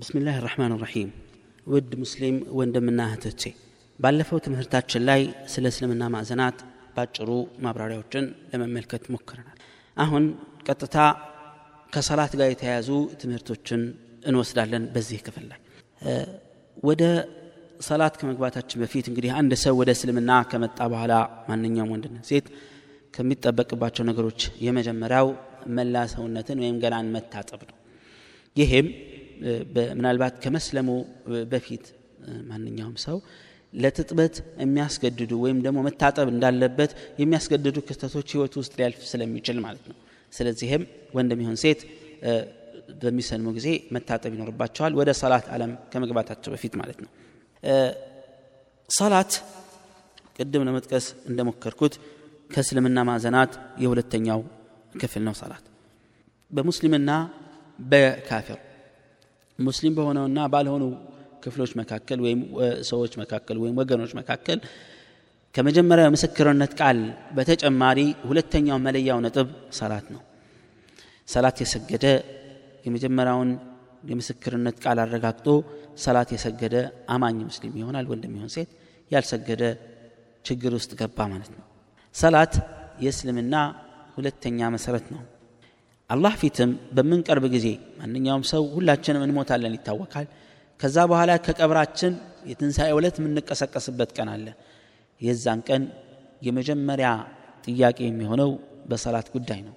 ብስሚላህ 0.00 0.36
ራሕማን 0.44 0.72
ራሒም 0.82 1.08
ውድ 1.66 1.90
ሙስሊም 2.02 2.36
ወንድምና 2.58 3.00
እህቶቼ 3.08 3.42
ባለፈው 3.98 4.38
ትምህርታችን 4.44 5.02
ላይ 5.08 5.22
ስለ 5.52 5.64
እስልምና 5.72 6.04
ማዕዘናት 6.14 6.58
ባጭሩ 6.94 7.28
ማብራሪያዎችን 7.64 8.24
ለመመልከት 8.52 9.02
ሞክረናል። 9.14 9.58
አሁን 9.96 10.24
ቀጥታ 10.66 10.96
ከሰላት 11.92 12.32
ጋር 12.40 12.48
የተያያዙ 12.52 12.88
ትምህርቶችን 13.22 13.82
እንወስዳለን 14.24 14.86
በዚህ 14.94 15.20
ክፍል 15.26 15.44
ላይ። 15.50 15.60
ወደ 16.82 17.02
ሰላት 17.80 18.14
ከመግባታችን 18.20 18.80
በፊት 18.82 19.06
እንግዲህ 19.10 19.30
አንድ 19.40 19.52
ሰው 19.64 19.76
ወደ 19.80 19.90
እስልምና 19.96 20.32
ከመጣ 20.50 20.80
በኋላ 20.92 21.12
ማንኛውም 21.48 21.92
ወንድና 21.94 22.18
ሴት 22.30 22.46
ከሚጠበቅባቸው 23.14 24.04
ነገሮች 24.10 24.40
የመጀመሪያው 24.66 25.28
መላ 25.76 26.04
ሰውነትን 26.12 26.60
ወይም 26.64 26.76
ገላን 26.84 27.08
መታጠብ 27.16 27.62
ነው። 27.68 27.76
ይሄም 28.56 28.86
ምናልባት 29.96 30.34
ከመስለሙ 30.44 30.88
በፊት 31.52 31.84
ማንኛውም 32.50 32.96
ሰው 33.04 33.16
ለትጥበት 33.72 34.34
የሚያስገድዱ 34.62 35.32
ወይም 35.44 35.58
ደግሞ 35.66 35.78
መታጠብ 35.86 36.28
እንዳለበት 36.32 36.90
የሚያስገድዱ 37.20 37.76
ክስተቶች 37.88 38.28
ህይወት 38.34 38.54
ውስጥ 38.60 38.72
ሊያልፍ 38.78 39.02
ስለሚችል 39.10 39.58
ማለት 39.66 39.84
ነው። 39.90 39.96
ስለዚህም 40.32 40.82
ወንድም 41.16 41.40
ይሁን 41.44 41.58
ሴት 41.64 41.80
በሚሰልሙ 43.02 43.48
ጊዜ 43.56 43.68
መታጠብ 43.96 44.32
ይኖርባቸዋል 44.36 44.92
ወደ 45.00 45.10
ሰላት 45.20 45.46
አለም 45.54 45.72
ከመግባታቸው 45.92 46.50
በፊት 46.54 46.74
ማለት 46.80 46.98
ነው። 47.04 47.10
ሰላት 48.88 49.32
ቅድም 50.36 50.64
ለመጥቀስ 50.68 51.06
እንደሞከርኩት 51.30 51.94
ከእስልምና 52.50 52.98
ማዕዘናት 53.08 53.52
የሁለተኛው 53.82 54.40
ክፍል 55.00 55.22
ነው 55.28 55.34
ሰላት። 55.40 55.64
በሙስሊምና 56.50 57.10
በካፊር 57.78 58.58
ሙስሊም 59.60 59.94
በሆነውና 59.96 60.40
ባልሆኑ 60.52 60.84
ክፍሎች 61.44 61.72
መካከል 61.80 62.18
ወይም 62.24 62.40
ሰዎች 62.90 63.12
መካከል 63.22 63.56
ወይም 63.62 63.76
ወገኖች 63.80 64.12
መካከል 64.18 64.58
ከመጀመሪያው 65.54 66.08
የምስክርነት 66.08 66.72
ቃል 66.80 66.98
በተጨማሪ 67.36 67.98
ሁለተኛው 68.28 68.78
መለያው 68.84 69.18
ነጥብ 69.24 69.48
ሰላት 69.78 70.06
ነው። 70.14 70.20
ሰላት 71.28 71.56
የሰገደ 71.62 72.06
የመጀመሪያውን 72.86 73.50
የምስክርነት 74.10 74.76
ቃል 74.84 74.98
አረጋግጦ 75.04 75.48
ሰላት 76.04 76.30
የሰገደ 76.34 76.76
አማኝ 77.08 77.38
ሙስሊም 77.48 77.74
ይሆናል 77.80 78.06
ወንድም 78.12 78.36
ይሆን 78.36 78.52
ሴት። 78.54 78.70
ያልሰገደ 79.10 79.62
ችግር 80.44 80.72
ውስጥ 80.78 80.92
ገባ 81.00 81.18
ማለት 81.32 81.50
ነው። 81.54 81.64
ሰላት 82.14 82.54
የእስልምና 83.04 83.54
ሁለተኛ 84.16 84.70
መሰረት 84.74 85.06
ነው 85.14 85.20
አላህ 86.10 86.32
ፊትም 86.40 86.70
በምንቀርብ 86.96 87.44
ጊዜ 87.54 87.66
ማንኛውም 87.98 88.44
ሰው 88.50 88.62
ሁላችንም 88.74 89.24
እንሞታለን 89.26 89.74
ይታወቃል። 89.76 90.26
ከዛ 90.80 90.96
በኋላ 91.10 91.30
ከቀብራችን 91.44 92.12
የትንሣኤ 92.50 92.90
ዕለት 92.96 93.16
የምንቀሰቀስበት 93.20 94.10
ቀን 94.16 94.28
አለ። 94.34 94.46
የዛን 95.20 95.60
ቀን 95.68 95.82
የመጀመሪያ 96.46 97.08
ጥያቄ 97.64 97.98
የሚሆነው 98.06 98.50
በሰላት 98.90 99.28
ጉዳይ 99.34 99.60
ነው። 99.66 99.74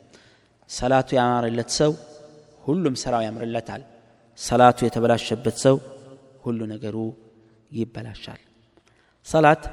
ሰላቱ 0.70 1.10
ያማረለት 1.20 1.70
ሰው 1.80 1.92
ሁሉም 2.64 2.96
ስራው 3.02 3.22
ያምርለታል። 3.26 3.82
ሰላቱ 4.40 4.80
የተበላሸበት 4.86 5.58
ሰው 5.66 5.76
ሁሉ 6.44 6.60
ነገሩ 6.74 6.96
ይበላሻል። 7.72 8.42
ሰላት 9.28 9.64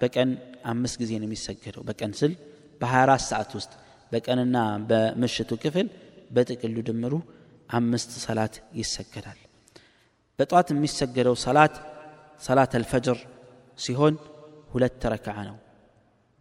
በቀን 0.00 0.30
አምስት 0.72 0.96
ጊዜ 1.02 1.12
ነው 1.20 1.26
የሚሰገደው። 1.28 1.82
በቀን 1.88 2.12
ስል 2.20 2.32
በ24 2.80 3.24
ሰዓት 3.30 3.50
ውስጥ 3.58 3.72
በቀንና 4.12 4.56
በምሽቱ 4.88 5.50
ክፍል 5.62 5.86
በጥቅሉ 6.30 6.76
ድምሩ 6.88 7.14
አምስት 7.76 8.10
ሰላት 8.24 8.54
ይሰገዳል። 8.78 9.38
በጠዋት 10.38 10.68
የሚሰገደው 10.72 11.36
ሰላት 11.44 11.74
ሰላት 12.42 12.72
አልፈጅር 12.78 13.18
ሲሆን 13.78 14.14
ሁለት 14.72 15.02
ረክዓ 15.12 15.36
ነው። 15.48 15.56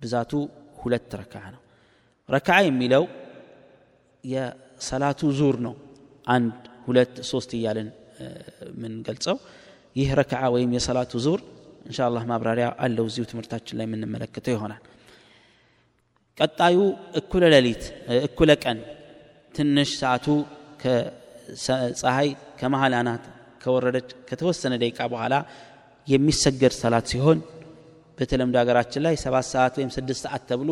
ብዛቱ 0.02 0.32
ሁለት 0.82 1.12
ረክዓ 1.22 1.44
ነው። 1.54 1.62
ረክዓ 2.30 2.56
የሚለው 2.68 3.04
የሰላቱ 4.24 5.22
ዙር 5.40 5.56
ነው። 5.66 5.76
አንድ 6.28 6.56
ሁለት 6.86 7.16
ሶስት 7.32 7.52
እያለን 7.58 7.90
የምንገልጸው። 8.70 9.38
ይህ 9.96 10.10
ረክዓ 10.20 10.42
ወይም 10.56 10.72
የሰላቱ 10.78 11.14
ዙር 11.26 11.40
እንሻ 11.86 12.00
አላህ 12.08 12.24
ማብራሪያ 12.32 12.68
አለው። 12.86 13.06
እዚሁ 13.10 13.24
ትምህርታችን 13.32 13.78
ላይ 13.80 13.86
የምንመለከተው 13.88 14.54
ይሆናል 14.56 14.82
ቀጣዩ 16.38 16.78
እኩለ 17.20 17.44
ሌሊት 17.54 17.84
እኩለ 18.28 18.52
ቀን 18.64 18.78
ትንሽ 19.54 19.90
ሰዓቱ 20.02 20.26
ፀሐይ 22.02 22.30
ከመሀል 22.60 22.94
አናት 23.00 23.24
ከወረደች 23.64 24.10
ከተወሰነ 24.30 24.74
ደቂቃ 24.84 25.00
በኋላ 25.14 25.36
የሚሰገድ 26.08 26.74
ሰላት 26.80 27.06
ሲሆን 27.14 27.40
በተለምዶ 28.18 28.56
ሀገራችን 28.62 29.04
ላይ 29.06 29.16
ሰባት 29.24 29.46
ሰዓት 29.54 29.74
ወይም 29.80 29.92
ስድስት 29.98 30.22
ሰዓት 30.26 30.44
ተብሎ 30.50 30.72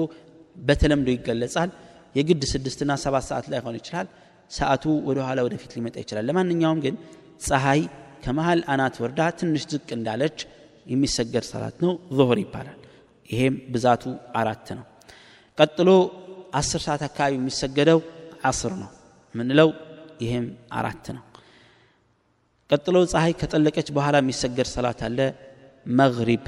በተለምዶ 0.59 1.07
ይገለጻል። 1.15 1.69
የግድ 2.15 2.41
ስድስትና 2.53 2.91
ሰባት 3.03 3.25
ሰዓት 3.29 3.45
ላይ 3.51 3.59
ሆን 3.65 3.75
ይችላል። 3.79 4.07
ሰዓቱ 4.51 4.83
ወደ 5.09 5.19
ኋላ 5.27 5.39
ወደፊት 5.47 5.71
ሊመጣ 5.77 5.95
ይችላል። 6.03 6.25
ለማንኛውም 6.29 6.79
ግን 6.85 6.95
ፀሐይ 7.47 7.81
ከመሀል 8.23 8.61
አናት 8.73 8.95
ወርዳ 9.03 9.21
ትንሽ 9.39 9.63
ዝቅ 9.71 9.89
እንዳለች 9.97 10.37
የሚሰገድ 10.85 11.45
ሰላት 11.51 11.77
ነው። 11.85 11.93
ዙሁር 12.17 12.39
ይባላል። 12.43 12.79
ይሄም 13.29 13.57
ብዛቱ 13.73 14.03
አራት 14.35 14.67
ነው 14.77 14.85
ቀጥሎ 15.57 15.89
አስር 16.53 16.81
ሰዓት 16.85 17.01
አካባቢ 17.07 17.33
የሚሰገደው 17.37 17.99
አስር 18.43 18.73
ነው። 18.81 18.89
ምንለው 19.35 19.69
ይሄም 20.23 20.45
አራት 20.79 21.05
ነው። 21.17 21.23
ቀጥሎ 22.69 22.97
ፀሐይ 23.13 23.33
ከጠለቀች 23.41 23.87
በኋላ 23.97 24.15
የሚሰገድ 24.21 24.67
ሰላት 24.73 24.99
አለ። 25.07 25.19
መግሪብ 25.99 26.43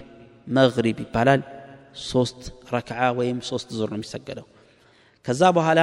መግሪብ 0.57 0.97
ይባላል። 1.03 1.41
ሶስት 2.09 2.41
ረክዓ 2.75 2.99
ወይም 3.19 3.37
ሶስት 3.49 3.69
ዙር 3.77 3.89
ነው 3.93 3.99
የሚሰገደው። 3.99 4.45
ከዛ 5.25 5.41
በኋላ 5.57 5.79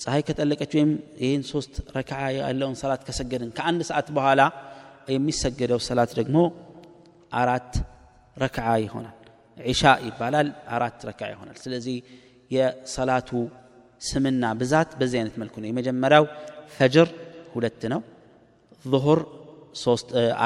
ፀሐይ 0.00 0.22
ከጠለቀች 0.28 0.72
ወይም 0.76 0.90
ይህን 1.22 1.42
ሶስት 1.52 1.74
ረክዓ 1.96 2.18
ያለውን 2.38 2.76
ሰላት 2.82 3.02
ከሰገድን 3.08 3.50
ከአንድ 3.58 3.80
ሰዓት 3.90 4.08
በኋላ 4.16 4.40
የሚሰገደው 5.14 5.80
ሰላት 5.88 6.10
ደግሞ 6.18 6.36
አራት 7.32 7.72
ረክዓ 8.36 8.68
ይሆናል 8.84 9.16
ዒሻ 9.56 9.82
ይባላል። 10.06 10.48
አራት 10.76 10.98
ረክዓ 11.08 11.28
ይሆናል። 11.32 11.56
ስለዚህ 11.64 11.96
የሰላቱ 12.50 13.30
ስምና 14.02 14.44
ብዛት 14.60 14.90
በዚህ 15.00 15.18
አይነት 15.20 15.36
መልኩ 15.42 15.54
ነው። 15.62 15.68
የመጀመሪያው 15.70 16.24
ፈጅር 16.76 17.08
ሁለት 17.54 17.82
ነው። 17.92 18.00
ظهር 18.84 19.20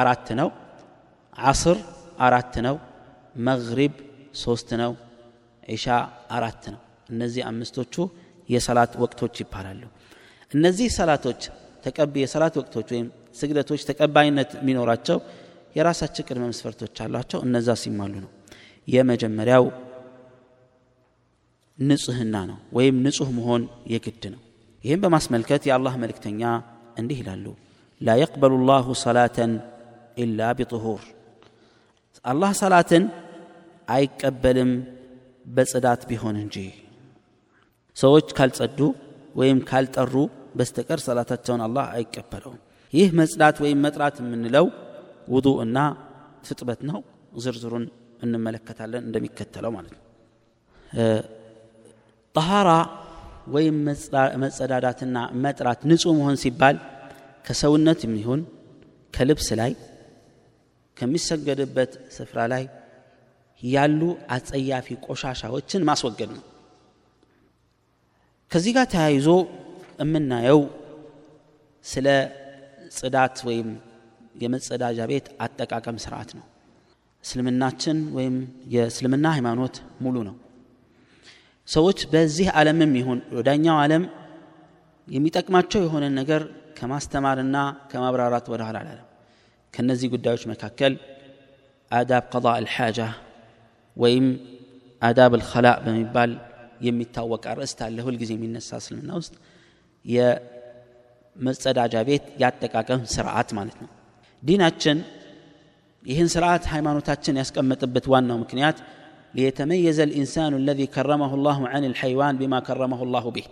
አራት 0.00 0.28
ነው። 0.40 0.48
ዓስር 1.42 1.78
አራት 2.18 2.54
ነው። 2.66 2.76
መግሪብ 3.46 3.94
ሶስት 4.36 4.68
ነው። 4.82 4.92
ዒሻ 5.68 5.86
አራት 6.30 6.64
ነው። 6.72 6.80
እነዚህ 7.10 7.42
አምስቶቹ 7.50 7.94
የሰላት 8.48 8.92
ወቅቶች 9.02 9.34
ይባላሉ። 9.42 9.82
እነዚህ 10.50 10.88
ሰላቶች 10.98 11.40
የሰላት 12.18 12.54
ወቅቶች 12.60 12.88
ወይም 12.94 13.06
ስግደቶች 13.36 13.80
ተቀባይነት 13.88 14.50
የሚኖራቸው 14.58 15.18
የራሳቸው 15.76 16.24
ቅድመ 16.28 16.44
መስፈርቶች 16.50 16.96
አሏቸው። 17.04 17.38
እነዛ 17.46 17.68
ሲሟሉ 17.82 18.14
ነው 18.24 18.30
የመጀመሪያው 18.88 19.64
ንጽህና 21.78 22.36
ነው 22.50 22.58
ወይም 22.76 22.96
ንጹህ 23.04 23.30
መሆን 23.38 23.62
የግድ 23.92 24.24
ነው። 24.34 24.40
ይህም 24.84 25.00
በማስመልከት 25.04 25.62
የአላህ 25.68 25.94
መልእክተኛ 26.02 26.42
እንዲህ 26.96 27.18
ይላሉ። 27.22 27.46
ላ 28.00 28.16
የቅበሉ 28.20 28.54
ላሁ 28.68 28.86
ሰላተን 29.02 29.52
ኢላ 30.16 30.50
ቢጥሁር። 30.58 31.02
አላህ 32.24 32.50
ሰላትን 32.60 33.04
አይቀበልም 33.88 34.70
በጽዳት 35.46 36.02
ቢሆን 36.10 36.36
እንጂ። 36.42 36.56
ሰዎች 37.96 38.28
ካልጸዱ 38.36 38.78
ወይም 39.36 39.58
ካልጠሩ 39.68 40.14
በስተቀር 40.58 41.00
ሰላታቸውን 41.06 41.62
አላህ 41.66 41.84
አይቀበለውም። 41.96 42.60
ይህ 42.92 43.08
መጽዳት 43.20 43.56
ወይም 43.64 43.78
መጥራት 43.86 44.16
የምንለው 44.22 44.66
ውዱ 45.28 45.48
እና 45.64 45.78
ፍጥበት 46.44 46.80
ነው። 46.90 46.98
ዝርዝሩን 47.42 47.84
እንመለከታለን 48.24 49.02
እንደሚከተለው 49.08 49.72
ማለት 49.76 49.92
ነው። 49.94 50.02
ጠሃራ 52.34 52.70
ወይም 53.54 53.76
መጸዳዳትና 54.42 55.16
መጥራት 55.44 55.80
ንጹህ 55.90 56.14
መሆን 56.18 56.38
ሲባል 56.42 56.76
ከሰውነት 57.44 58.00
የሚሆን 58.06 58.40
ከልብስ 59.14 59.48
ላይ 59.60 59.72
ከሚሰገድበት 60.96 61.92
ስፍራ 62.16 62.40
ላይ 62.52 62.64
ያሉ 63.62 64.00
አጸያፊ 64.34 64.96
ቆሻሻዎችን 65.06 65.84
ማስወገድ 65.88 66.30
ነው። 66.36 66.42
ከዚህ 68.50 68.72
ጋር 68.76 68.86
ተያይዞ 68.92 69.28
የምናየው 70.00 70.60
ስለ 71.84 72.08
ጽዳት 72.96 73.36
ወይም 73.48 73.68
የመጸዳጃ 74.42 75.00
ቤት 75.10 75.26
አጠቃቀም 75.44 75.96
ስርዓት 76.04 76.30
ነው 76.38 76.44
እስልምናችን 77.24 77.98
ወይም 78.16 78.34
የእስልምና 78.74 79.26
ሃይማኖት 79.36 79.74
ሙሉ 80.04 80.16
ነው። 80.28 80.34
ሰዎች 81.68 81.98
በዚህ 82.12 82.48
ዓለምም 82.58 82.92
ይሁን 83.00 83.20
ወዳኛው 83.36 83.76
ዓለም 83.82 84.02
የሚጠቅማቸው 85.08 85.80
የሆነ 85.84 86.04
ነገር 86.18 86.42
ከማስተማርና 86.78 87.56
ከማብራራት 87.90 88.46
ወደ 88.52 88.60
ኋላ 88.66 88.76
አላለም። 88.82 89.08
ከነዚህ 89.74 90.08
ጉዳዮች 90.14 90.42
መካከል 90.52 90.92
አዳብ 91.90 92.24
ቀض 92.32 92.46
አልሓጃ 92.52 92.98
ወይም 93.96 94.26
አዳብ 95.02 95.32
አልኸላእ 95.38 95.76
በሚባል 95.84 96.30
የሚታወቅ 96.86 97.42
አርዕስት 97.52 97.78
አለ። 97.86 97.98
ሁልጊዜ 98.06 98.30
የሚነሳ 98.36 98.70
እስልምና 98.82 99.10
ውስጥ 99.20 99.34
የመጸዳጃ 101.36 101.94
ቤት 102.08 102.24
ያጠቃቀም 102.42 103.00
ስርዓት 103.14 103.50
ማለት 103.58 103.76
ነው። 103.82 103.90
ዲናችን 104.42 104.98
ይህን 106.04 106.28
ስርዓት 106.34 106.64
ሃይማኖታችን 106.72 107.38
ያስቀመጥበት 107.40 108.06
ዋናው 108.12 108.38
ምክንያት 108.42 108.78
ሊየተመየዘ 109.34 109.98
ልኢንሳኑ 110.10 110.54
አለዚ 110.58 110.80
ከረመሁ 110.94 111.32
ላሁ 111.46 111.60
አን 111.70 111.84
ልሐይዋን 111.92 112.36
ቢማ 112.40 112.54
ከረመሁ 112.66 113.00
ላሁ 113.14 113.26
ቢህ። 113.36 113.46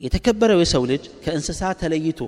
የተከበረው 0.00 0.60
የሰው 0.62 0.84
ልጅ 0.90 1.04
ከእንስሳ 1.24 1.62
ተለይቶ 1.82 2.20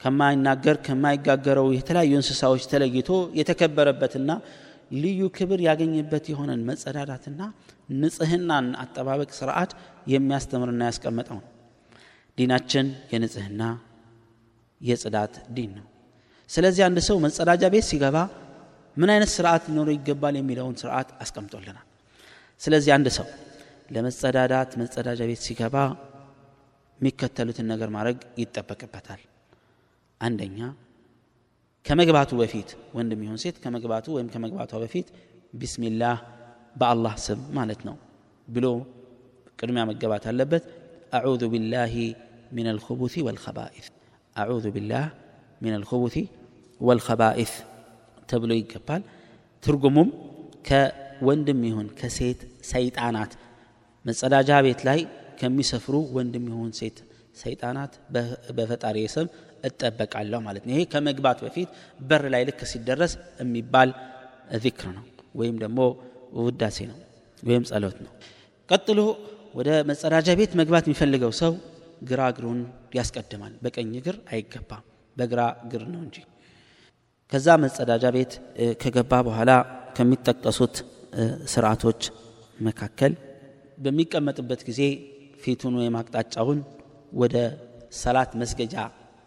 ከማይናገር 0.00 0.76
ከማይጋገረው 0.86 1.68
የተለያዩ 1.76 2.12
እንስሳዎች 2.20 2.64
ተለይቶ 2.72 3.10
የተከበረበትና 3.40 4.30
ልዩ 4.96 5.20
ክብር 5.36 5.60
ያገኝበት 5.68 6.24
የሆነን 6.32 6.60
መጸዳዳትና 6.68 7.40
ንጽህናን 8.02 8.66
አጠባበቅ 8.82 9.30
ስርዓት 9.38 9.70
የሚያስተምርና 10.06 10.82
ያስቀመጠው 10.90 11.38
ነው። 11.38 11.48
ዲናችን 12.38 12.86
የንጽህና 13.12 13.62
የጽዳት 14.80 15.34
ዲን 15.56 15.72
ነው። 15.78 15.86
ስለዚህ 16.54 16.82
አንድ 16.86 16.98
ሰው 17.08 17.16
መጸዳጃ 17.24 17.64
ቤት 17.74 17.86
ሲገባ 17.90 18.16
ምን 18.96 19.10
አይነት 19.14 19.30
ስርዓት 19.34 19.62
ሊኖረው 19.68 19.94
ይገባል 19.96 20.34
የሚለውን 20.38 20.74
ስርዓት 20.82 21.08
አስቀምጦልናል። 21.22 21.86
ስለዚህ 22.60 22.90
አንድ 22.96 23.08
ሰው 23.16 23.26
ለመጸዳዳት 23.90 24.70
መጸዳጃ 24.80 25.20
ቤት 25.30 25.40
ሲገባ 25.46 25.76
የሚከተሉትን 27.00 27.66
ነገር 27.72 27.88
ማድረግ 27.96 28.18
ይጠበቅበታል። 28.42 29.22
አንደኛ 30.20 30.58
ከመግባቱ 31.86 32.30
በፊት 32.40 32.68
ወንድም 32.96 33.22
ይሁን 33.24 33.38
ሴት 33.42 33.56
ከመግባቱ 33.64 34.06
ወይም 34.16 34.28
ከመግባቷ 34.34 34.72
በፊት 34.82 35.08
ቢስሚላህ 35.54 36.16
በአላህ 36.76 37.14
ስም 37.24 37.40
ማለት 37.58 37.80
ነው 37.88 37.96
ብሎ 38.48 38.66
ቅድሚያ 39.58 39.82
መገባት 39.90 40.24
አለበት። 40.30 40.64
አዑዙ 41.18 41.42
ቢላሂ 41.52 41.94
ምን 42.56 42.66
አልኹቡቲ 42.72 43.14
ወልኸባኢት 43.26 43.86
አዑዙ 44.36 44.64
ቢላህ 44.76 45.04
ምን 45.60 45.72
አልኹቡቲ 45.76 46.16
ወልኸባኢት 46.86 47.52
ተብሎ 48.30 48.50
ይገባል። 48.58 49.02
ትርጉሙም 49.62 50.08
ከወንድም 50.68 51.60
ይሁን 51.68 51.88
ከሴት 51.98 52.40
ሰይጣናት። 52.72 53.32
መጸዳጃ 54.04 54.50
ቤት 54.66 54.80
ላይ 54.88 55.00
ከሚሰፍሩ 55.40 55.94
ወንድም 56.16 56.44
ይሁን 56.50 56.70
ሴት 56.80 56.96
ሰይጣናት 57.36 57.92
በፈጣሪ 58.56 58.96
ስም 59.14 59.28
እጠበቃለሁ 59.64 60.38
ማለት 60.46 60.62
ነው። 60.66 60.72
ይሄ 60.74 60.82
ከመግባት 60.92 61.38
በፊት 61.44 61.68
በር 62.00 62.24
ላይ 62.34 62.42
ልክ 62.48 62.60
ሲደረስ 62.72 63.12
የሚባል 63.42 63.90
ዚክር 64.64 64.88
ነው 64.96 65.04
ወይም 65.34 65.56
ደግሞ 65.62 65.78
ውዳሴ 66.40 66.78
ነው 66.90 66.98
ወይም 67.42 67.64
ጸሎት 67.70 67.96
ነው። 68.04 68.12
ቀጥሎ 68.68 68.98
ወደ 69.54 69.70
መጸዳጃ 69.90 70.28
ቤት 70.40 70.52
መግባት 70.60 70.84
የሚፈልገው 70.88 71.32
ሰው 71.40 71.52
ግራ 72.02 72.20
እግሩን 72.32 72.60
ያስቀድማል። 72.98 73.52
በቀኝ 73.64 73.92
እግር 74.00 74.16
አይገባም። 74.32 74.84
በግራ 75.16 75.40
እግር 75.64 75.82
ነው 75.92 76.00
እንጂ 76.06 76.16
ከዛ 77.34 77.52
መጸዳጃ 77.62 78.04
ቤት 78.14 78.32
ከገባ 78.82 79.12
በኋላ 79.28 79.52
ከሚጠቀሱት 79.96 80.74
ስርዓቶች 81.52 82.00
መካከል 82.58 83.12
በሚቀመጥበት 83.78 84.60
ጊዜ 84.68 84.80
ፊቱን 85.42 85.74
ወይም 85.80 85.94
አቅጣጫውን 86.00 86.60
ወደ 87.12 87.34
ሰላት 88.00 88.30
መስገጃ 88.42 88.74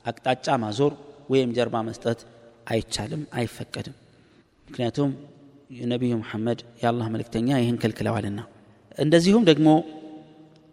አቅጣጫ 0.05 0.55
ማዞር 0.63 0.93
ወይም 1.29 1.51
ጀርባ 1.57 1.81
መስጠት 1.89 2.21
አይቻልም 2.67 3.23
አይፈቀድም። 3.39 3.97
ምክንያቱም 4.65 5.11
ነቢዩ 5.91 6.13
መሐመድ 6.21 6.61
የአላህ 6.83 7.09
መልእክተኛ 7.15 7.59
ይህን 7.59 7.81
ከልክለዋልና። 7.83 8.39
እንደዚሁም 8.97 9.45
ደግሞ 9.51 9.69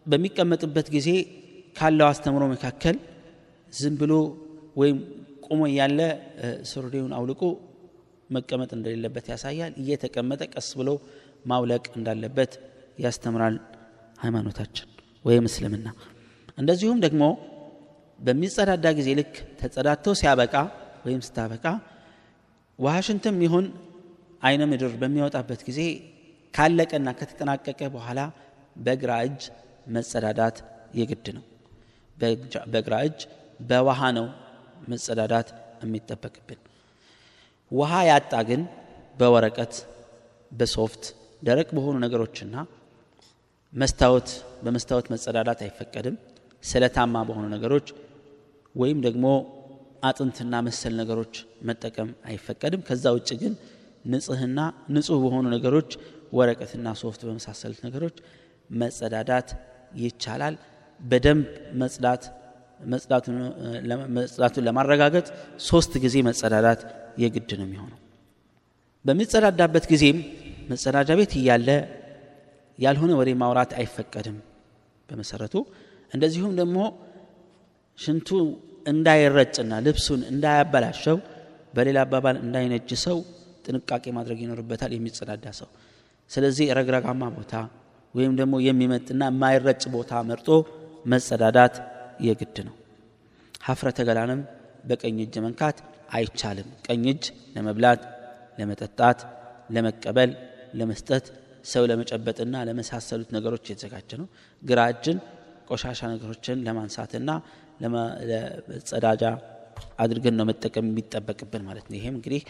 በሚቀመጥበት 0.07 0.91
ጊዜ 0.97 1.11
ካለው 1.77 2.09
አስተምሮ 2.13 2.45
መካከል 2.55 2.99
ዝም 3.73 3.97
ብሎ 4.03 4.13
ወይም 4.77 4.99
ቁሞ 5.47 5.61
እያለ 5.71 6.01
ሱሪውን 6.71 7.13
አውልቆ 7.19 7.43
መቀመጥ 8.31 8.71
እንደሌለበት 8.77 9.27
ያሳያል። 9.33 9.73
እየተቀመጠ 9.83 10.43
ቀስ 10.55 10.69
ብሎ 10.79 10.91
ማውለቅ 11.51 11.85
እንዳለበት 11.99 12.53
ያስተምራል 13.05 13.57
ሃይማኖታችን 14.19 14.89
ወይም 15.25 15.45
እስልምና። 15.51 15.87
እንደዚሁም 16.59 16.99
ደግሞ 17.05 17.23
በሚጸዳዳ 18.19 18.87
ጊዜ 18.99 19.09
ልክ 19.19 19.33
ተጸዳድቶ 19.61 20.09
ሲያበቃ 20.21 20.55
ወይም 21.07 21.21
ስታበቃ 21.27 21.65
ዋሽንትም 22.79 23.37
ይሁን 23.47 23.67
አይነ 24.43 24.63
ምድር 24.71 24.93
በሚወጣበት 25.01 25.61
ጊዜ 25.69 25.81
ካለቀና 26.55 27.09
ከተጠናቀቀ 27.19 27.81
በኋላ 27.95 28.21
በግራ 28.77 29.13
እጅ 29.27 29.43
መጸዳዳት 29.95 30.57
የግድ 30.99 31.27
ነው። 31.37 31.45
በግራ 32.73 32.95
እጅ 33.07 33.21
በውሃ 33.61 34.01
ነው 34.19 34.27
መጸዳዳት 34.89 35.49
የሚጠበቅብን። 35.83 36.61
ውሃ 37.71 37.93
ያጣ 38.09 38.33
ግን 38.49 38.63
በወረቀት 39.19 39.75
በሶፍት 40.53 41.05
ደረቅ 41.43 41.69
በሆኑ 41.77 41.97
ነገሮችና 42.05 42.55
መስታወት 43.73 44.29
በመስታወት 44.65 45.07
መጸዳዳት 45.13 45.61
አይፈቀድም። 45.65 46.17
ስለታማ 46.65 47.15
በሆኑ 47.29 47.47
ነገሮች 47.55 47.87
ወይም 48.75 48.99
ደግሞ 49.07 49.27
አጥንትና 50.05 50.55
መሰል 50.67 50.95
ነገሮች 51.01 51.35
መጠቀም 51.69 52.09
አይፈቀድም። 52.29 52.83
ከዛ 52.89 53.05
ውጭ 53.17 53.31
ግን 53.43 53.53
ንጽህና 54.05 54.59
ንጹህ 54.95 55.19
በሆኑ 55.25 55.45
ነገሮች 55.57 55.91
ወረቀትና 56.33 56.89
ሶፍት 57.03 57.21
በመሳሰሉት 57.27 57.81
ነገሮች 57.87 58.17
መጸዳዳት 58.75 59.49
ይቻላል። 60.01 60.55
በደንብ 61.01 61.47
መጽዳት 61.83 62.25
መጽዳቱን 62.93 63.37
ለማረጋገጥ 64.67 65.27
ሶስት 65.69 65.93
ጊዜ 66.05 66.17
መጸዳዳት 66.29 66.81
የግድ 67.23 67.51
ነው 67.61 67.67
የሚሆነው። 67.67 67.99
በሚጸዳዳበት 69.05 69.85
ጊዜም 69.93 70.19
መጸዳጃ 70.71 71.11
ቤት 71.19 71.33
እያለ 71.41 71.69
ያልሆነ 72.79 73.13
ወሬ 73.19 73.31
ማውራት 73.41 73.73
አይፈቀድም 73.81 74.37
በመሰረቱ። 75.09 75.55
እንደዚሁም 76.13 76.53
ደግሞ 76.61 76.79
ሽንቱ 77.99 78.29
እንዳይረጭና 78.87 79.73
ልብሱን 79.87 80.21
እንዳያበላሸው 80.31 81.17
በሌላ 81.75 81.99
አባባል 82.07 82.37
እንዳይነጅ 82.45 82.91
ሰው 83.05 83.19
ጥንቃቄ 83.67 84.05
ማድረግ 84.17 84.39
ይኖርበታል 84.45 84.93
የሚጸዳዳ 84.97 85.47
ሰው። 85.61 85.69
ስለዚህ 86.31 86.67
ረግረጋማ 86.79 87.23
ቦታ 87.37 87.53
ወይም 88.15 88.33
ደግሞ 88.41 88.55
የሚመጥና 88.67 89.23
የማይረጭ 89.31 89.83
ቦታ 89.95 90.13
መርጦ 90.29 90.49
መጸዳዳት 91.13 91.75
የግድ 92.21 92.57
ነው። 92.69 92.75
ሀፍረተ 93.65 93.99
ገላንም 94.09 94.41
በቀኝ 94.85 95.19
እጅ 95.25 95.35
መንካት 95.45 95.77
አይቻልም። 96.17 96.69
ቀኝ 96.87 97.05
እጅ 97.13 97.25
ለመብላት 97.55 98.03
ለመጠጣት 98.59 99.21
ለመቀበል 99.71 100.31
ለመስጠት 100.81 101.25
ሰው 101.65 101.83
ለመጨበጥና 101.91 102.55
ለመሳሰሉት 102.69 103.29
ነገሮች 103.37 103.65
የተዘጋጀ 103.71 104.11
ነው። 104.21 104.27
ግራ 104.63 104.81
እጅን 104.93 105.19
ቆሻሻ 105.71 106.01
ነገሮችን 106.13 106.59
ለማንሳትና 106.67 107.31
ለመጸዳጃ 107.83 109.23
አድርገን 109.99 110.35
ነው 110.39 110.45
መጠቀም 110.51 110.87
የሚጠበቅብን 110.91 111.63
ማለት 111.69 111.87
ነው። 111.91 111.97
ይሄም 111.99 112.15
እንግዲህ 112.19 112.43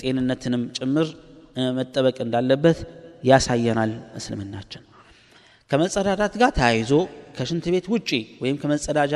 ጤንነትንም 0.00 0.62
ጭምር 0.78 1.08
መጠበቅ 1.78 2.16
እንዳለበት 2.24 2.78
ያሳየናል 3.24 3.92
እስልምናችን 4.18 4.82
ከመጸዳዳት 5.70 6.34
ጋር 6.40 6.50
ተያይዞ 6.58 6.92
ከሽንት 7.36 7.64
ቤት 7.72 7.86
ውጪ 7.92 8.10
ወይም 8.42 8.56
ከመጸዳጃ 8.62 9.14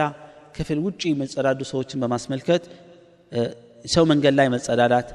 ክፍል 0.56 0.78
ውጪ 0.87 1.02
መጸዳዱ 1.21 1.61
ሰዎችን 1.71 2.00
በማስመልከት 2.02 2.64
ሰው 3.85 4.04
መንገድ 4.11 4.35
ላይ 4.38 4.49
መጸዳዳት 4.54 5.09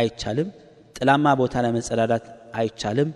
አይቻልም 0.00 0.48
ጥላማ 0.96 1.26
ቦታ 1.40 1.54
ላይ 1.64 1.72
መጸዳዳት 1.78 2.26
አይቻልም 2.60 3.08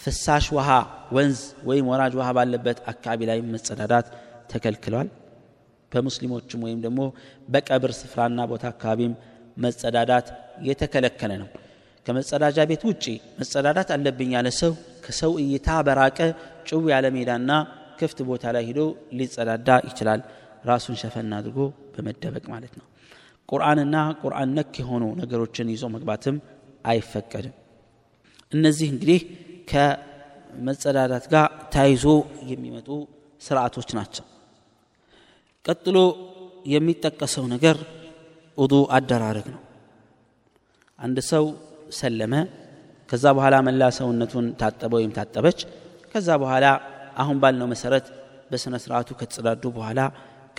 ፍሳሽ 0.00 0.46
ውሃ 0.56 0.68
ወንዝ 1.16 1.38
ወይም 1.68 1.86
ወራጅ 1.92 2.12
ውሃ 2.18 2.28
ባለበት 2.36 2.78
አካባቢ 2.92 3.20
ላይ 3.30 3.38
መጸዳዳት 3.54 4.08
ተከልክሏል። 4.52 5.08
በሙስሊሞችም 5.92 6.60
ወይም 6.66 6.80
ደግሞ 6.84 7.00
በቀብር 7.52 7.92
ስፍራና 8.00 8.40
ቦታ 8.50 8.64
አካባቢም 8.72 9.14
መጸዳዳት 9.56 10.26
የተከለከለ 10.68 11.32
ነው 11.42 11.48
ከመጸዳጃ 12.08 12.58
ቤት 12.68 12.82
ውጪ 12.88 13.04
መጸዳዳት 13.38 13.88
አለብኝ 13.94 14.30
ያለ 14.36 14.48
ሰው 14.58 14.72
ከሰው 15.04 15.32
እይታ 15.42 15.68
በራቀ 15.86 16.18
ጭው 16.68 16.80
ያለ 16.92 17.06
ሜዳና 17.16 17.50
ክፍት 17.98 18.18
ቦታ 18.28 18.44
ላይ 18.54 18.64
ሂዶ 18.68 18.80
ሊጸዳዳ 19.18 19.68
ይችላል። 19.88 20.20
ራሱን 20.68 20.96
ሸፈን 21.02 21.34
አድርጎ 21.38 21.58
በመደበቅ 21.94 22.44
ማለት 22.54 22.72
ነው። 22.80 22.86
ቁርአንና 23.48 23.96
ቁርአን 24.22 24.50
ነክ 24.56 24.72
የሆኑ 24.82 25.04
ነገሮችን 25.20 25.72
ይዞ 25.74 25.84
መግባትም 25.96 26.38
አይፈቀድም። 26.84 27.54
እነዚህ 28.52 28.88
እንግዲህ 28.94 29.20
ከመጸዳዳት 29.70 31.24
ጋር 31.34 31.46
ተያይዞ 31.72 32.04
የሚመጡ 32.50 32.88
ስርዓቶች 33.42 33.88
ናቸው። 33.98 34.26
ቀጥሎ 35.64 35.96
የሚጠቀሰው 36.66 37.46
ነገር 37.54 37.76
ውዱ 38.58 38.74
አደራረግ 38.96 39.48
ነው። 39.54 39.62
አንድ 40.98 41.18
ሰው 41.32 41.44
ሰለመ። 41.92 42.34
ከዛ 43.08 43.24
በኋላ 43.36 43.56
መላ 43.66 43.82
ሰውነቱን 43.98 44.46
ታጠበ 44.60 44.92
ወይም 44.98 45.12
ታጠበች። 45.18 45.60
ከዛ 46.12 46.28
በኋላ 46.42 46.66
አሁን 47.22 47.36
ባልነው 47.42 47.68
መሰረት 47.72 48.06
በስነ 48.50 48.74
ስርዓቱ 48.84 49.08
ከተጸዳዱ 49.20 49.64
በኋላ 49.76 50.00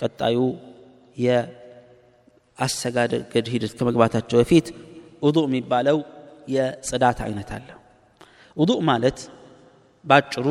ቀጣዩ 0.00 0.36
የአሰጋገድ 2.56 3.46
ሂደት 3.52 3.72
ከመግባታቸው 3.78 4.36
በፊት 4.42 4.66
ውዱእ 5.24 5.46
የሚባለው 5.48 5.98
የጽዳት 6.54 7.18
አይነት 7.26 7.50
አለ። 7.56 7.68
ውዱእ 8.56 8.80
ማለት 8.90 9.18
ባጭሩ 10.04 10.46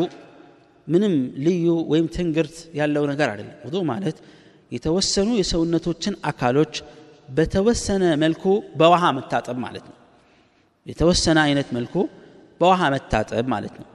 ምንም 0.88 1.14
ልዩ 1.46 1.66
ወይም 1.92 2.08
ትንግርት 2.16 2.56
ያለው 2.80 3.04
ነገር 3.12 3.28
አይደለም። 3.34 3.58
ውዱእ 3.68 3.84
ማለት 3.92 4.18
የተወሰኑ 4.72 5.30
የሰውነቶችን 5.40 6.16
አካሎች 6.30 6.74
በተወሰነ 7.30 8.04
መልኩ 8.24 8.44
በውሃ 8.80 9.04
መታጠብ 9.18 9.58
ማለት 9.66 9.86
ነው 9.90 9.96
የተወሰነ 10.86 11.38
አይነት 11.48 11.70
መልኩ 11.78 11.96
በውሃ 12.62 12.82
መታጠብ 12.94 13.46
ማለት 13.54 13.76
ነው። 13.82 13.88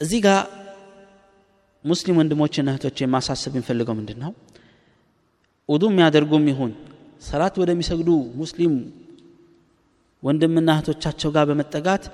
እዚህ 0.00 0.20
ጋር 0.26 0.40
ሙስሊም 1.84 2.16
ወንድሞችና 2.20 2.68
እህቶች 2.72 2.98
የማሳሰብ 3.02 3.52
የሚፈልገው 3.56 3.94
ምንድን 3.98 4.18
ነው 4.24 4.32
ውዱ 5.68 5.84
የሚያደርጉም 5.90 6.46
ይሁን 6.50 6.72
ሰላት 7.22 7.54
ወደሚሰግዱ 7.62 8.10
ሙስሊም 8.40 8.74
ወንድምና 10.22 10.70
እህቶቻቸው 10.76 11.30
ጋር 11.36 11.44
በመጠጋት 11.50 12.04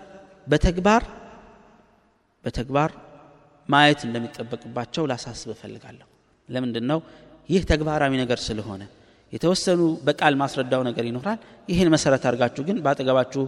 በተግባር 0.47 1.02
በተግባር 2.45 2.90
ማየት 3.69 4.00
እንደሚጠበቅባቸው 4.07 5.05
ላሳስብ 5.11 5.49
እፈልጋለሁ። 5.55 6.07
ለምንድን 6.49 6.85
ነው 6.90 6.99
ይህ 7.49 7.62
ተግባራዊ 7.71 8.12
ነገር 8.23 8.38
ስለሆነ። 8.47 8.83
የተወሰኑ 9.33 9.81
በቃል 10.07 10.35
ማስረዳው 10.43 10.83
ነገር 10.88 11.05
ይኖራል። 11.09 11.38
ይህን 11.69 11.88
መሰረት 11.95 12.23
አድርጋችሁ 12.28 12.62
ግን 12.69 12.76
በአጠገባችሁ 12.85 13.43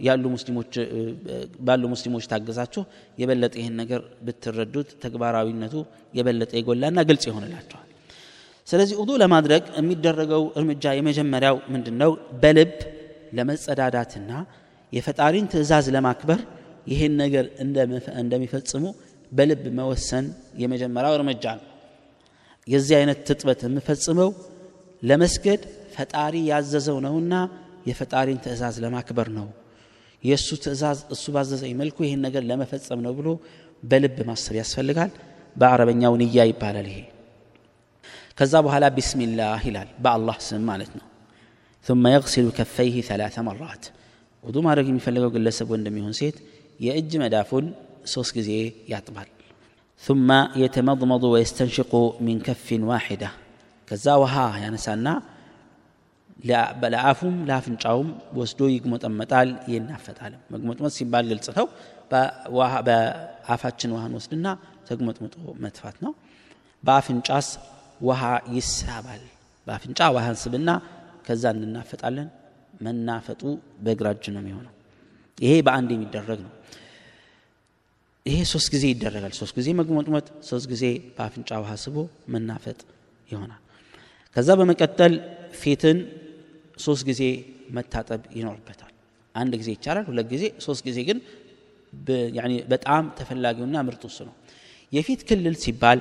ያሉ 0.00 0.24
ሙስሊሞች 0.34 0.72
ባሉ 1.66 1.82
ሙስሊሞች 1.92 2.24
ታገዛችሁ 2.30 2.82
የበለጠ 3.18 3.54
ይህን 3.60 3.74
ነገር 3.80 4.00
ብትረዱት 4.26 4.90
ተግባራዊነቱ 5.02 5.74
የበለጠ 6.14 6.52
የጎላና 6.58 7.00
ግልጽ 7.08 7.24
ይሆንላቸዋል። 7.30 7.86
ስለዚህ 8.68 8.96
ውዱ 9.00 9.10
ለማድረግ 9.22 9.62
የሚደረገው 9.78 10.42
እርምጃ 10.58 10.84
የመጀመሪያው 10.98 11.56
ምንድን 11.74 11.96
ነው 12.02 12.10
በልብ 12.42 12.72
ለመጸዳዳትና 13.38 14.30
የፈጣሪን 14.92 15.46
ትእዛዝ 15.52 15.86
ለማክበር 15.96 16.40
ይህን 16.86 17.12
ነገር 17.22 17.44
እንደሚፈጽሙ 18.22 18.84
በልብ 19.32 19.64
መወሰን 19.78 20.26
የመጀመሪያው 20.62 21.14
እርምጃ 21.18 21.44
ነው። 21.58 21.66
የዚህ 22.66 22.94
አይነት 22.98 23.18
ትጥበት 23.28 23.60
የምፈጽመው 23.66 24.30
ለመስገድ 25.02 25.62
ፈጣሪ 25.94 26.34
ያዘዘው 26.50 26.96
ነውና 27.06 27.34
የፈጣሪን 27.88 28.38
ትእዛዝ 28.44 28.76
ለማክበር 28.84 29.28
ነው 29.36 29.46
የእሱ 30.23 30.49
ትእዛዝ 30.63 30.99
እሱ 31.15 31.25
ባዘዘኝ 31.35 31.73
መልኩ 31.81 31.97
ይህን 32.05 32.21
ነገር 32.27 32.43
ለመፈጸም 32.49 33.01
ነው 33.05 33.13
ብሎ 33.17 33.27
በልብ 33.83 34.17
ማሰብ 34.29 34.55
ያስፈልጋል 34.61 35.11
በአረበኛው 35.55 36.13
ንያ 36.21 36.45
ይባላል 36.51 36.87
ይሄ 36.93 37.01
ከዛ 38.39 38.53
በኋላ 38.67 38.85
ቢስሚላህ 38.95 39.61
ይላል 39.69 39.91
በአላህ 40.05 40.37
ስም 40.47 40.63
ማለት 40.71 40.93
ነው 40.99 41.05
ثم 41.85 42.03
يغسل 42.15 42.47
كفيه 42.57 42.95
ثلاث 43.09 43.35
مرات 43.47 43.83
ውዱ 44.43 44.57
ማድረግ 44.67 44.85
የሚፈልገው 44.91 45.29
ግለሰብ 45.35 45.67
ወንድሚሆን 45.73 46.13
ሴት 46.19 46.37
የእጅ 46.85 47.11
መዳፉን 47.23 47.65
ሶስት 48.13 48.31
ጊዜ 48.37 48.51
ያጥባል 48.93 49.29
ثم 50.03 50.29
يتمضمض 50.63 51.23
ويستنشق 51.33 51.93
من 52.25 52.35
كف 52.47 52.67
واحدة 52.91 53.29
ከዛ 53.87 54.05
ውሃ 54.21 54.35
ያነሳና 54.63 55.07
ለአፉም 56.84 57.36
ለአፍንጫውም 57.48 58.08
ወስዶ 58.36 58.60
ይግሞጠመጣል 58.72 59.48
ይናፈጣል። 59.72 60.34
መግሞጥመጥ 60.52 60.92
ሲባል 60.98 61.24
ግልጽ 61.30 61.48
ነው። 61.58 61.66
በአፋችን 62.86 63.90
ውሃን 63.94 64.14
ወስድና 64.18 64.46
ተግሞጥምጦ 64.88 65.34
መትፋት 65.64 65.96
ነው። 66.04 66.12
በአፍንጫስ 66.82 67.48
ውሃ 68.00 68.22
ይሳባል። 68.54 69.22
በአፍንጫ 69.66 70.00
ውሃን 70.16 70.36
ስብና 70.42 70.70
ከዛ 71.26 71.44
እንናፈጣለን። 71.56 72.28
መናፈጡ 72.84 73.42
በግራ 73.84 74.06
እጅ 74.14 74.26
ነው 74.34 74.40
የሚሆነው። 74.42 74.74
ይሄ 75.38 75.52
በአንድ 75.66 75.90
የሚደረግ 75.94 76.38
ነው። 76.46 76.52
ይሄ 78.26 78.38
ሶስት 78.52 78.68
ጊዜ 78.74 78.84
ይደረጋል። 78.92 79.32
ሶስት 79.40 79.54
ጊዜ 79.58 79.68
መግሞጥመጥ 79.80 80.26
ሶስት 80.48 80.66
ጊዜ 80.72 80.84
በአፍንጫ 81.16 81.50
ውሃ 81.62 81.72
ስቦ 81.84 81.96
መናፈጥ 82.32 82.78
ይሆናል። 83.28 83.60
ከዛ 84.36 84.48
በመቀጠል 84.58 85.14
ፊትን 85.60 85.98
ሶስት 86.80 87.02
ጊዜ 87.08 87.22
መታጠብ 87.76 88.20
ይኖርበታል። 88.38 88.92
አንድ 89.34 89.52
ጊዜ 89.60 89.68
ይቻላል 89.76 90.04
ሁለት 90.10 90.28
ጊዜ 90.32 90.44
ሶስት 90.66 90.82
ጊዜ 90.88 90.98
ግን 91.08 91.18
በጣም 92.72 93.04
ተፈላጊውና 93.18 93.76
ምርጡ 93.86 94.02
እሱ 94.10 94.18
ነው። 94.28 94.34
የፊት 94.92 95.20
ክልል 95.28 95.56
ሲባል 95.64 96.00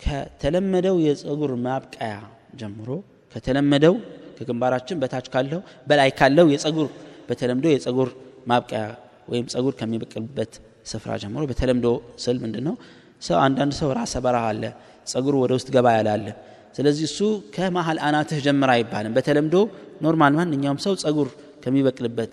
ከተለመደው 0.00 0.96
የፀጉር 1.06 1.52
ማብቀያ 1.66 2.14
ጀምሮ 2.60 2.88
ከተለመደው 3.34 3.94
ከግንባራችን 4.36 4.96
በታች 5.02 5.26
ካለው 5.34 5.60
በላይ 5.88 6.10
ካለው 6.18 6.46
የፀጉር 6.54 6.88
በተለምዶ 7.28 7.66
የፀጉር 7.72 8.08
ማብቀያ 8.50 8.82
ወይም 9.30 9.46
ፀጉር 9.52 9.74
ከሚበቅልበት 9.80 10.52
ስፍራ 10.92 11.12
ጀምሮ 11.22 11.42
በተለምዶ 11.50 11.86
ስል 12.24 12.38
ምንድን 12.44 12.64
ነው 12.68 12.74
ሰው 13.22 13.36
አንዳንድ 13.44 13.72
ሰው 13.78 13.88
ራሰ 13.98 14.14
በረሃ 14.24 14.46
አለ 14.50 14.64
ፀጉሩ 15.06 15.34
ወደ 15.44 15.52
ውስጥ 15.58 15.68
ገባ 15.76 15.86
ያለ 15.96 16.08
አለ 16.16 16.26
ስለዚህ 16.74 17.04
እሱ 17.08 17.18
ከመሀል 17.54 17.98
አናትህ 18.06 18.40
ጀምር 18.46 18.70
አይባልም። 18.74 19.14
በተለምዶ 19.16 19.56
normal 20.04 20.34
ማንኛውም 20.38 20.80
ሰው 20.84 20.94
ፀጉር 21.02 21.28
ከሚበቅልበት 21.64 22.32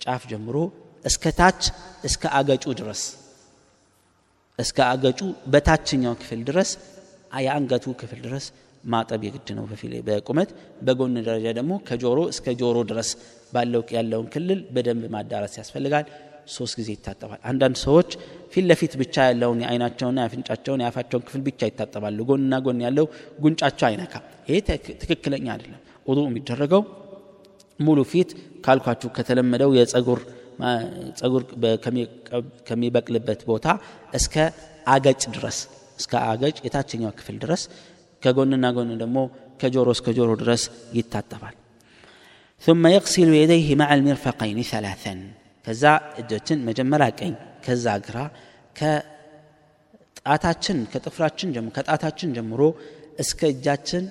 ጫፍ 0.00 0.22
ጀምሮ 0.30 0.56
እስከ 1.04 1.32
ታች 1.38 1.62
እስከ 2.04 2.24
አገጩ 2.38 2.64
ድረስ 2.80 3.02
እስከ 4.58 4.78
አገጩ 4.90 5.20
በታችኛው 5.52 6.14
ክፍል 6.20 6.40
ድረስ 6.48 6.70
የአንገቱ 7.44 7.84
ክፍል 8.00 8.18
ድረስ 8.26 8.44
ማጠብ 8.84 9.20
የግድ 9.26 9.48
ነው። 9.56 9.64
በቁመት 10.08 10.50
በጎን 10.86 11.14
ደረጃ 11.26 11.46
ደግሞ 11.58 11.72
ከጆሮ 11.88 12.20
እስከ 12.32 12.54
ጆሮ 12.60 12.78
ድረስ 12.90 13.10
ባለው 13.52 13.82
ያለውን 13.96 14.26
ክልል 14.34 14.60
በደንብ 14.74 15.04
ማዳረስ 15.14 15.54
ያስፈልጋል 15.60 16.06
ሶስት 16.55 16.73
ጊዜ 16.79 16.89
ይታጠባል 16.95 17.39
አንዳንድ 17.49 17.77
ሰዎች 17.85 18.09
ፊት 18.53 18.65
ለፊት 18.69 18.93
ብቻ 19.01 19.25
ያለውን 19.29 19.59
የአይናቸውና 19.63 20.19
የአፍንጫቸውን 20.23 20.81
የአፋቸውን 20.83 21.23
ክፍል 21.27 21.41
ብቻ 21.47 21.67
ይታጠባሉ 21.69 22.25
ጎንና 22.29 22.55
ጎን 22.65 22.79
ያለው 22.85 23.05
ጉንጫቸው 23.43 23.87
አይነካም 23.89 24.23
ይሄ 24.47 24.57
ትክክለኛ 25.03 25.47
አይደለም 25.55 25.81
ውዱ 26.05 26.19
የሚደረገው 26.29 26.83
ሙሉ 27.79 27.99
ፊት 28.11 28.29
ካልኳችሁ 28.65 29.09
ከተለመደው 29.17 29.71
የጸጉር 29.77 30.21
ጸጉር 31.19 31.43
ከሚበቅልበት 32.67 33.41
ቦታ 33.51 33.67
እስከ 34.19 34.35
አገጭ 34.95 35.21
ድረስ 35.37 35.57
እስከ 36.01 36.13
አገጭ 36.31 36.57
የታችኛው 36.65 37.13
ክፍል 37.19 37.37
ድረስ 37.43 37.63
ከጎንና 38.23 38.65
ጎን 38.77 38.91
ደግሞ 39.03 39.17
ከጆሮ 39.61 39.89
እስከ 39.97 40.09
ጆሮ 40.19 40.31
ድረስ 40.43 40.63
ይታጠባል 40.99 41.55
ثم 42.63 42.83
يغسل 42.87 43.29
يديه 43.35 43.69
مع 43.75 43.89
المرفقين 43.97 44.59
ثلاثا 44.63 45.13
ከዛ 45.64 45.84
እጆችን 46.20 46.58
መጀመሪያ 46.68 47.08
ቀኝ 47.20 47.34
ከዛ 47.66 47.86
ግራ 48.06 48.18
ከጣታችን 50.16 50.78
ከጥፍራችን 50.92 51.48
ከጣታችን 51.76 52.30
ጀምሮ 52.36 52.62
እስከ 53.22 53.40
እጃችን 53.52 54.04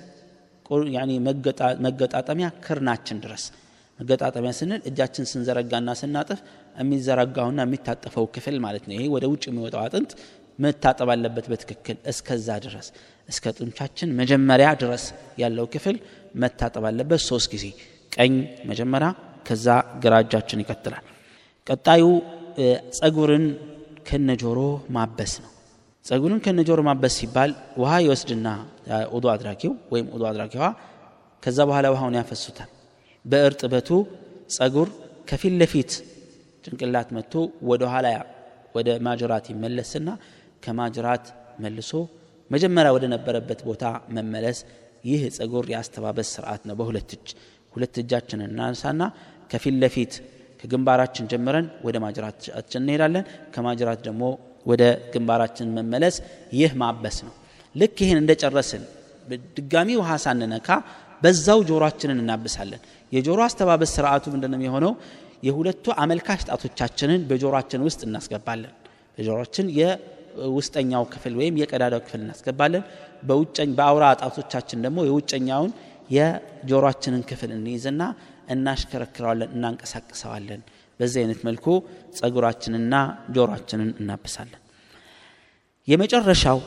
መገጣጠሚያ 1.86 2.48
ክርናችን 2.64 3.18
ድረስ። 3.24 3.44
መገጣጠሚያ 4.00 4.52
ስንል 4.58 4.80
እጃችን 4.90 5.26
ስንዘረጋና 5.32 5.90
ስናጥፍ 6.00 6.38
የሚዘረጋውና 6.76 7.60
የሚታጠፈው 7.66 8.24
ክፍል 8.34 8.56
ማለት 8.64 8.84
ነው። 8.88 8.94
ይሄ 8.96 9.04
ወደ 9.14 9.24
ውጭ 9.32 9.44
የሚወጣው 9.50 9.80
አጥንት 9.84 10.12
መታጠብ 10.58 11.08
አለበት 11.14 11.46
በትክክል 11.52 11.96
እስከዛ 12.12 12.48
ድረስ። 12.66 12.88
እስከ 13.28 13.54
ጡንቻችን 13.58 14.08
መጀመሪያ 14.20 14.68
ድረስ 14.82 15.04
ያለው 15.38 15.66
ክፍል 15.74 15.96
መታጠብ 16.34 16.84
አለበት 16.90 17.22
ሶስት 17.30 17.48
ጊዜ። 17.54 17.66
ቀኝ 18.12 18.34
መጀመሪያ 18.70 19.10
ከዛ 19.48 19.66
ግራ 20.04 20.14
እጃችን 20.24 20.62
ይቀጥላል 20.62 21.04
ቀጣዩ 21.66 22.04
ጸጉርን 22.98 23.44
ከነጆሮ 24.08 24.58
ማበስ 24.96 25.32
ነው። 25.42 25.50
ጸጉርን 26.04 26.40
ከነጆሮ 26.44 26.80
ማበስ 26.88 27.14
ሲባል 27.20 27.50
ውሃ 27.80 27.92
ይወስድና 28.04 28.48
ውዱ 29.14 29.24
አድራጊው 29.34 29.72
ወይም 29.92 30.06
ውዱ 30.14 30.22
አድራጊዋ 30.30 30.64
ከዛ 31.42 31.58
በኋላ 31.70 31.86
ውሃውን 31.94 32.16
ያፈሱታል። 32.20 32.70
በእርጥበቱ 33.24 33.88
ጸጉር 34.56 34.88
ከፊት 35.28 35.54
ለፊት 35.60 35.90
ጭንቅላት 36.64 37.08
መጥቶ 37.16 37.34
ወደ 37.70 37.82
ኋላ 37.92 38.06
ወደ 38.74 38.88
ማጅራት 39.06 39.46
ይመለስና 39.52 40.08
ከማጅራት 40.62 41.24
መልሶ 41.64 41.90
መጀመሪያ 42.50 42.90
ወደ 42.96 43.04
ነበረበት 43.14 43.60
ቦታ 43.68 43.84
መመለስ 44.16 44.58
ይህ 45.04 45.22
ጸጉር 45.36 45.64
የአስተባበስ 45.72 46.28
ስርዓት 46.36 46.62
ነው። 46.68 46.74
በሁለት 46.80 47.10
እጅ 47.16 47.28
ሁለት 47.72 47.94
እጃችንን 48.02 48.48
እናነሳና 48.50 49.02
ከፊት 49.50 49.76
ለፊት 49.82 50.12
ከግንባራችን 50.64 51.24
ጀምረን 51.30 51.66
ወደ 51.86 51.96
ማጅራታችን 52.04 52.80
እንሄዳለን። 52.82 53.24
ከማጅራት 53.54 54.00
ደግሞ 54.06 54.22
ወደ 54.66 54.82
ግንባራችን 55.12 55.72
መመለስ 55.76 56.16
ይህ 56.58 56.72
ማበስ 56.82 57.16
ነው። 57.26 57.34
ልክ 57.74 57.96
ይህን 58.04 58.18
እንደጨረስን 58.22 58.82
ድጋሚ 59.56 59.90
ውሃ 60.00 60.10
ሳንነካ 60.24 60.68
በዛው 61.22 61.60
ጆሮአችንን 61.68 62.18
እናብሳለን። 62.22 62.80
የጆሮ 63.12 63.40
አስተባበስ 63.46 63.92
ስርዓቱ 63.96 64.24
ምንድነው 64.34 64.62
የሆነው 64.66 64.92
የሁለቱ 65.42 65.86
አመልካች 66.02 66.42
ጣቶቻችንን 66.48 67.22
በጆሮአችን 67.30 67.80
ውስጥ 67.86 68.00
እናስገባለን። 68.08 68.72
በጆሮአችን 69.18 69.66
የውስጠኛው 69.78 71.02
ክፍል 71.12 71.34
ወይም 71.40 71.58
የቀዳዳው 71.62 72.00
ክፍል 72.06 72.20
እናስገባለን። 72.24 72.84
በአውራ 73.78 74.06
ጣቶቻችን 74.22 74.78
ደግሞ 74.86 75.00
የውጨኛውን 75.08 75.72
የጆሮአችንን 76.16 77.22
ክፍል 77.30 77.50
እንይዝና 77.58 78.02
እናሽከረክረዋለን 78.48 79.50
እናንቀሳቅሰዋለን። 79.56 80.62
በዚህ 81.00 81.18
አይነት 81.22 81.40
መልኩ 81.48 81.66
ጸጉራችንና 82.18 82.94
ጆሮአችንን 83.36 83.90
እናብሳለን። 84.00 84.60
የመጨረሻው 85.88 86.58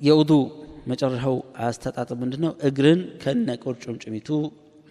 የውዱ 0.00 0.32
መጨረሻው 0.90 1.36
አስተጣጥብ 1.66 2.18
ምንድን 2.22 2.42
ነው 2.44 2.52
እግርን 2.68 3.00
ከነ 3.22 3.48
ቁርጭምጭሚቱ 3.64 4.28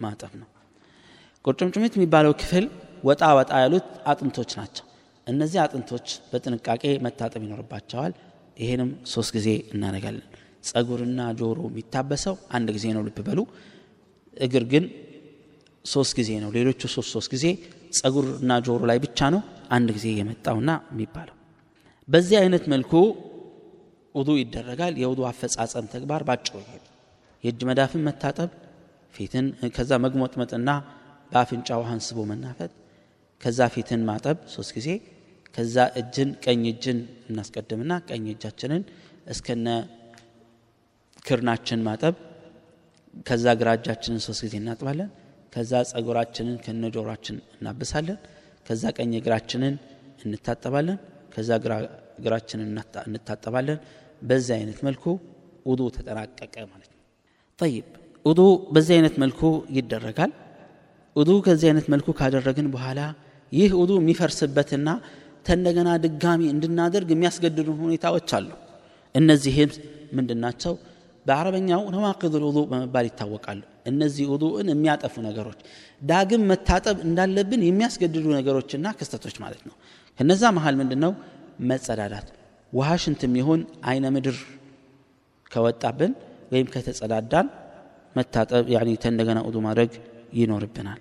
ማጠብ 0.02 0.32
ነው። 0.40 0.48
ቁርጭምጭሚት 1.44 1.94
የሚባለው 1.98 2.32
ክፍል 2.40 2.64
ወጣ 3.04 3.22
ወጣ 3.38 3.52
ያሉት 3.62 3.88
አጥንቶች 4.10 4.50
ናቸው። 4.60 4.84
እነዚህ 5.26 5.58
አጥንቶች 5.64 6.08
በጥንቃቄ 6.30 6.84
መታጠብ 7.06 7.42
ይኖርባቸዋል። 7.46 8.12
ይሄንም 8.56 8.90
ሶስት 9.12 9.30
ጊዜ 9.36 9.48
እናደርጋለን። 9.74 10.26
ጸጉርና 10.68 11.20
ጆሮ 11.40 11.58
የሚታበሰው 11.70 12.36
አንድ 12.56 12.68
ጊዜ 12.76 12.86
ነው። 12.96 13.02
ልብ 13.08 13.18
በሉ 13.28 13.40
እግር 14.36 14.64
ግን 14.72 14.84
ሶስት 15.84 16.12
ጊዜ 16.18 16.30
ነው። 16.42 16.50
ሌሎቹ 16.56 16.80
ሶስት 16.94 17.10
ሶስት 17.14 17.28
ጊዜ 17.34 17.44
ጸጉርና 17.98 18.52
ጆሮ 18.66 18.82
ላይ 18.90 18.98
ብቻ 19.04 19.28
ነው 19.34 19.40
አንድ 19.76 19.88
ጊዜ 19.96 20.06
የመጣውና 20.18 20.70
የሚባለው። 20.90 21.34
በዚህ 22.08 22.36
አይነት 22.42 22.64
መልኩ 22.72 22.92
ውዱ 24.14 24.30
ይደረጋል። 24.40 24.94
የውዱ 25.02 25.20
አፈጻጸም 25.30 25.86
ተግባር 25.94 26.22
ባጭሩ 26.28 26.54
ይሄ 26.62 26.74
የእጅ 27.44 27.60
መዳፍን 27.68 28.02
መታጠብ 28.08 28.50
ፊትን 29.14 29.46
ከዛ 29.76 29.92
መግሞጥመጥና 30.04 30.70
በአፍንጫ 31.32 31.68
ውሃን 31.80 32.00
ስቦ 32.06 32.18
መናፈጥ 32.30 32.70
ከዛ 33.40 33.60
ፊትን 33.74 34.02
ማጠብ 34.08 34.38
ሶስት 34.54 34.70
ጊዜ 34.76 34.88
ከዛ 35.54 35.76
እጅን 36.00 36.30
ቀኝ 36.44 36.62
እጅን 36.70 36.98
እናስቀድምና 37.28 37.92
ቀኝ 38.08 38.24
እጃችንን 38.32 38.82
እስከነ 39.26 39.68
ክርናችን 41.24 41.80
ማጠብ 41.86 42.14
ከዛ 43.28 43.46
ግራ 43.60 43.68
እጃችንን 43.78 44.20
ሶስት 44.26 44.40
ጊዜ 44.46 44.54
እናጥባለን። 44.62 45.08
ከዛ 45.52 45.72
ጸጉራችንን 45.90 46.56
ከነ 46.64 46.84
ጆሯችን 46.96 47.36
እናብሳለን። 47.56 48.18
ከዛ 48.66 48.82
ቀኝ 48.96 49.12
እግራችንን 49.20 49.74
እንታጠባለን። 50.24 50.98
ከዛ 51.34 51.50
እግራችንን 52.18 52.68
እንታጠባለን። 53.08 53.78
በዚህ 54.22 54.52
አይነት 54.58 54.78
መልኩ 54.86 55.04
ውዱ 55.66 55.80
ተጠናቀቀ 55.96 56.54
ማለት 56.72 56.90
ነው። 56.92 57.00
ጠይብ 57.58 57.86
ውዱ 58.24 58.40
በዚህ 58.74 58.94
አይነት 58.96 59.14
መልኩ 59.22 59.40
ይደረጋል። 59.76 60.32
ውዱ 61.16 61.30
ከዚህ 61.46 61.66
አይነት 61.70 61.86
መልኩ 61.94 62.08
ካደረግን 62.18 62.66
በኋላ 62.74 63.00
ይህ 63.52 63.70
ውዱ 63.80 63.92
የሚፈርስበትና 64.00 64.88
ተንደገና 65.46 65.90
ድጋሚ 66.04 66.42
እንድናደርግ 66.54 67.08
የሚያስገድዱ 67.14 67.68
ሁኔታዎች 67.82 68.30
አሉ። 68.38 68.48
እነዚህም 69.14 69.70
ምንድናቸው 70.12 70.74
በአረበኛው 71.28 71.82
ነዋቅድ 71.94 72.34
ልውዱ 72.42 72.58
በመባል 72.70 73.06
ይታወቃሉ። 73.08 73.60
እነዚህ 73.90 74.24
ውዱእን 74.32 74.68
የሚያጠፉ 74.72 75.14
ነገሮች 75.26 75.58
ዳግም 76.02 76.42
መታጠብ 76.50 76.96
እንዳለብን 77.06 77.62
የሚያስገድዱ 77.66 78.26
ነገሮችና 78.36 78.86
ክስተቶች 78.98 79.36
ማለት 79.44 79.62
ነው። 79.68 79.74
ከነዛ 80.18 80.42
መሀል 80.56 80.76
ምንድን 80.80 81.00
ነው 81.04 81.12
መጸዳዳት። 81.68 82.28
ውሃ 82.72 82.88
ሽንትም 83.02 83.34
ይሁን 83.40 83.60
አይነ 83.90 84.06
ምድር 84.16 84.38
ከወጣብን 85.50 86.12
ወይም 86.52 86.66
ከተጸዳዳን 86.74 87.46
መታጠብ 88.16 88.64
ያኒ 88.74 88.90
ውዱ 89.46 89.56
ማድረግ 89.66 89.90
ይኖርብናል። 90.38 91.00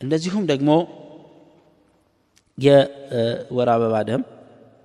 እንደዚሁም 0.00 0.44
ደግሞ 0.50 0.70
የወር 2.58 3.68
አበባ 3.74 3.96
ደም 4.08 4.22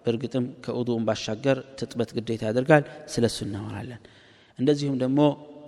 በእርግጥም 0.06 0.46
ከውዱም 0.66 1.04
ባሻገር 1.08 1.58
ትጥበት 1.80 2.10
ግዴታ 2.18 2.44
ያደርጋል። 2.50 2.84
ስለ 3.14 3.26
እሱ 3.30 3.40
እናወራለን 3.48 4.02
እንደዚሁም 4.60 4.98
ደግሞ 5.04 5.20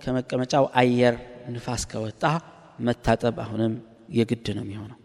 ከመቀመጫው 0.02 0.64
አየር 0.80 1.14
ንፋስ 1.54 1.82
ከወጣ 1.90 2.22
መታጠብ 2.78 3.36
አሁንም 3.44 3.72
የግድ 4.16 4.46
ነው 4.56 4.64
የሚሆነው። 4.66 4.98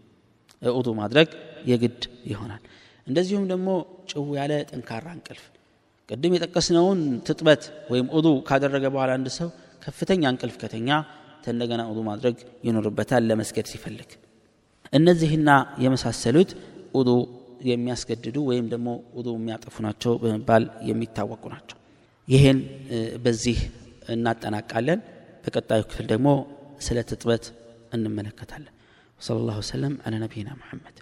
ውዱ 0.62 0.88
ማድረግ 0.98 1.28
የግድ 1.70 2.00
ይሆናል። 2.30 2.62
እንደዚሁም 3.06 3.44
ደግሞ 3.52 3.68
ጭው 4.10 4.26
ያለ 4.38 4.52
ጠንካራ 4.70 5.06
እንቅልፍ። 5.16 5.44
ቅድም 6.08 6.32
የጠቀስነውን 6.36 6.98
ትጥበት 7.26 7.62
ወይም 7.92 8.06
ውዱ 8.16 8.28
ካደረገ 8.48 8.84
በኋላ 8.94 9.10
አንድ 9.18 9.28
ሰው 9.38 9.48
ከፍተኛ 9.82 10.22
እንቅልፍ 10.32 10.56
ከተኛ 10.62 10.88
ተንደገና 11.44 11.82
ውዱ 11.90 12.00
ማድረግ 12.08 12.36
ይኖርበታል 12.66 13.22
ለመስገድ 13.30 13.66
ሲፈልግ። 13.72 14.10
እነዚህና 14.92 15.50
የመሳሰሉት 15.84 16.50
ውዱ 16.96 17.10
የሚያስገድዱ 17.70 18.36
ወይም 18.48 18.66
ደግሞ 18.72 18.88
ውዱ 19.16 19.28
የሚያጠፉ 19.36 19.76
ናቸው 19.86 20.12
በመባል 20.22 20.64
የሚታወቁ 20.88 21.44
ናቸው 21.54 21.76
ይህን 22.30 22.58
በዚህ 23.24 23.58
እናጠናቃለን። 24.14 25.00
በቀጣዩ 25.44 25.82
ክፍል 25.90 26.06
ደግሞ 26.06 26.28
ስለ 26.80 26.98
ትጥበት 27.10 27.44
እንመለከታለን። 27.94 28.74
ወሰለ 29.20 29.38
ላሁ 29.48 29.58
ወሰለም 29.62 29.94
አለ 30.04 30.14
ነቢይና 30.24 30.50
መሐመድ 30.60 30.96